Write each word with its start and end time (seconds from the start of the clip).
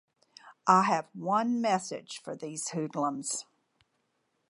I 0.65 0.81
have 0.85 1.09
one 1.13 1.61
message 1.61 2.19
for 2.23 2.35
these 2.35 2.69
hoodlums. 2.69 3.45